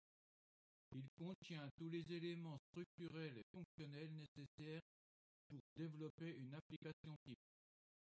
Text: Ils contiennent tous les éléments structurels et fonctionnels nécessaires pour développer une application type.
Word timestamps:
Ils 0.93 1.09
contiennent 1.19 1.69
tous 1.77 1.87
les 1.87 2.11
éléments 2.11 2.57
structurels 2.57 3.37
et 3.37 3.45
fonctionnels 3.53 4.09
nécessaires 4.15 4.81
pour 5.47 5.59
développer 5.75 6.37
une 6.39 6.55
application 6.55 7.13
type. 7.23 7.37